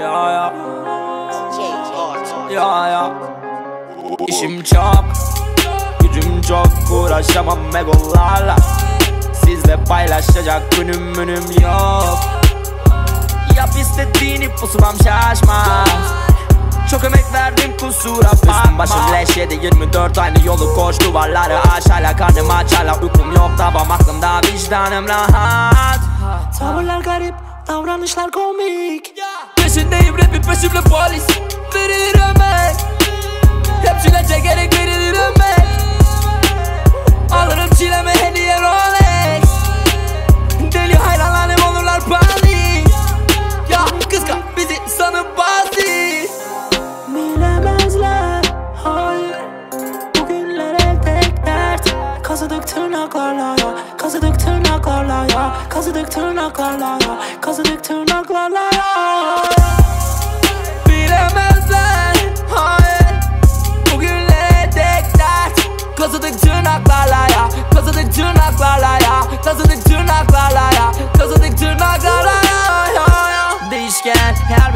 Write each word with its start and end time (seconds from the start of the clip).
Ya 0.00 0.30
ya. 0.30 0.52
Ya 2.50 2.88
ya. 2.88 3.10
İşim 4.26 4.62
çok 4.62 5.04
Gücüm 6.00 6.42
çok 6.42 6.66
uğraşamam 6.92 7.76
egolarla 7.76 8.56
Sizle 9.44 9.84
paylaşacak 9.84 10.72
günüm 10.72 11.02
münüm 11.02 11.44
yok. 11.62 12.18
Yap 13.56 13.70
istediğini 13.80 14.54
pusulam 14.54 14.94
şaşmaz 15.04 15.88
çok 16.90 17.04
emek 17.04 17.32
verdim 17.32 17.72
kusura 17.80 18.24
bakma. 18.32 18.52
Üstüm 18.62 18.78
başım 18.78 19.12
leş 19.12 19.36
yedi 19.36 19.54
24 19.54 20.18
aynı 20.18 20.46
yolu 20.46 20.74
koş 20.74 21.00
duvarları 21.00 21.58
aş. 21.60 21.90
Hala 21.90 22.16
karnım 22.16 22.50
aç 22.50 22.72
hala 22.72 22.94
uykum 22.94 23.32
yok. 23.36 23.50
Tabam 23.58 23.90
aklımda 23.90 24.40
vicdanım 24.40 25.08
rahat. 25.08 26.00
Tavırlar 26.58 27.00
garip, 27.00 27.34
davranışlar 27.68 28.30
komik 28.30 29.19
Peşindeyim 29.74 30.18
rapin 30.18 30.42
peşimde 30.42 30.80
polis. 30.80 31.26
Verilir 31.74 32.14
emek 32.14 32.76
Hepsine 33.84 34.26
çekerek 34.28 34.78
verilir 34.78 35.14
emek 35.14 35.66
Alırım 37.32 37.70
çileme 37.78 38.10
hediye 38.14 38.56
Rolex. 38.60 39.50
Deli 40.72 40.94
hayranlarım 40.94 41.62
olurlar 41.62 42.00
panik 42.00 42.88
Ya 43.70 43.84
kıskan 44.10 44.38
bizi 44.56 44.76
sanıp 44.98 45.38
basit 45.38 46.30
Bilemezler, 47.08 48.42
hayır 48.84 49.36
Bugünlere 50.20 51.00
tek 51.04 51.46
dert. 51.46 51.94
Kazıdık 52.22 52.66
tırnaklarla 52.66 53.56
ya 53.60 53.74
Kazıdık 53.98 54.40
tırnaklarla 54.40 55.26
ya 55.32 55.52
Kazıdık 55.68 56.12
tırnaklarla 56.12 56.86
ya 56.86 57.18
Kazıdık 57.40 57.84
tırnaklarla 57.84 58.60
ya 58.60 59.59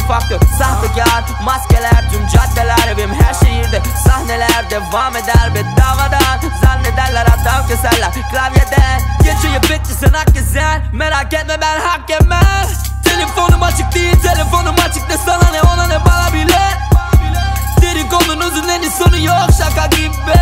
bir 0.00 0.08
faktör 0.08 0.40
Sahtekar 0.58 1.24
maskeler 1.44 2.10
tüm 2.12 2.28
caddeler 2.28 2.88
evim 2.92 3.14
her 3.14 3.34
şehirde. 3.34 3.82
Sahneler 4.06 4.70
devam 4.70 5.16
eder 5.16 5.54
bedavadan. 5.54 6.40
Zannederler 6.62 7.22
adam 7.26 7.68
keserler. 7.68 8.10
Klavyeden 8.12 9.00
Geçiyor 9.18 9.62
bitti 9.62 9.94
sen 10.00 10.12
hak 10.12 10.34
gezer. 10.34 10.80
Merak 10.92 11.34
etme 11.34 11.56
ben 11.60 11.80
hak 11.80 12.10
yemem. 12.10 12.66
Telefonum 13.04 13.62
açık 13.62 13.94
değil 13.94 14.20
telefonum 14.20 14.74
açık 14.88 15.08
ne 15.08 15.16
sana 15.16 15.50
ne 15.50 15.62
ona 15.62 15.86
ne 15.86 16.04
bana 16.04 16.32
bile. 16.32 16.60
Dedikodunuzun 17.80 18.68
en 18.68 18.88
sonu 18.90 19.18
yok 19.18 19.48
şaka 19.58 19.86
gibi. 19.86 20.40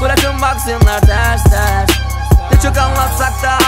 Bırakın 0.00 0.42
baksınlar 0.42 1.00
ters 1.00 1.44
ters 1.44 1.90
Ne 2.52 2.60
çok 2.62 2.78
anlatsak 2.78 3.42
da 3.42 3.58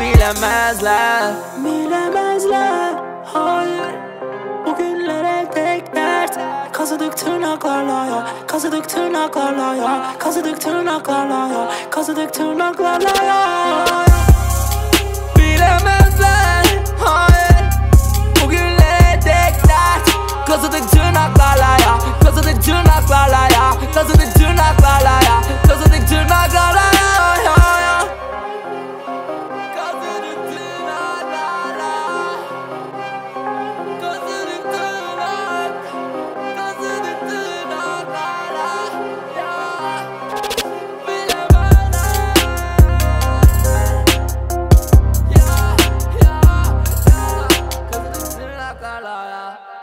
bilemezler. 0.00 1.32
Bilemezler, 1.64 2.94
hayır 3.34 4.03
Kazıdık 6.84 7.16
tırnaklarla 7.16 8.06
ya 8.06 8.26
Kazıdık 8.46 8.88
tırnaklarla 8.88 9.74
ya 9.74 10.14
Kazıdık 10.18 10.60
tırnaklarla 10.60 11.48
ya 11.48 11.70
Kazıdık 11.90 12.34
tırnaklarla 12.34 13.24
ya. 13.24 13.84
Bilemezler 15.36 16.03
la 49.00 49.24
la. 49.30 49.73